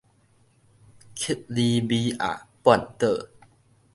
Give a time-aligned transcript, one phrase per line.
[0.03, 0.05] 克里
[1.79, 3.29] 米亞半島